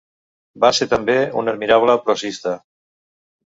[0.63, 2.57] Va ser també un admirable prosista.